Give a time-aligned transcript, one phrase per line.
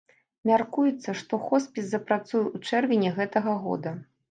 [0.51, 3.97] Мяркуецца, што хоспіс запрацуе ў чэрвені гэтага года.